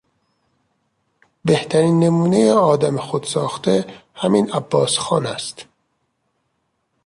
[1.45, 3.85] بهترین نمونهی آدم خودساخته
[4.15, 5.65] همین عباسخان است.